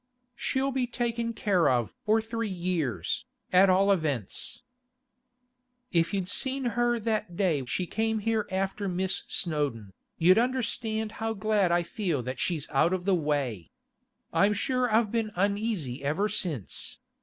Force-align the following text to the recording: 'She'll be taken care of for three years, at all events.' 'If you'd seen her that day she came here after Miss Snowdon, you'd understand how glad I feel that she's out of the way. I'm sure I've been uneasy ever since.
'She'll 0.35 0.71
be 0.71 0.87
taken 0.87 1.31
care 1.31 1.69
of 1.69 1.93
for 2.07 2.19
three 2.19 2.49
years, 2.49 3.25
at 3.53 3.69
all 3.69 3.91
events.' 3.91 4.63
'If 5.91 6.11
you'd 6.11 6.27
seen 6.27 6.65
her 6.73 6.97
that 6.97 7.37
day 7.37 7.63
she 7.65 7.85
came 7.85 8.17
here 8.17 8.47
after 8.49 8.89
Miss 8.89 9.21
Snowdon, 9.27 9.93
you'd 10.17 10.39
understand 10.39 11.11
how 11.21 11.33
glad 11.35 11.71
I 11.71 11.83
feel 11.83 12.23
that 12.23 12.39
she's 12.39 12.67
out 12.71 12.93
of 12.93 13.05
the 13.05 13.13
way. 13.13 13.69
I'm 14.33 14.53
sure 14.55 14.91
I've 14.91 15.11
been 15.11 15.31
uneasy 15.35 16.03
ever 16.03 16.27
since. 16.27 16.97